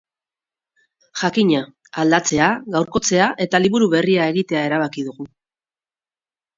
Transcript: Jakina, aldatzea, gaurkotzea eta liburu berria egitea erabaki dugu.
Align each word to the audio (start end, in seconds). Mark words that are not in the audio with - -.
Jakina, 1.23 1.59
aldatzea, 2.05 2.49
gaurkotzea 2.79 3.31
eta 3.47 3.63
liburu 3.65 3.93
berria 3.95 4.33
egitea 4.35 4.67
erabaki 4.73 5.09
dugu. 5.13 5.33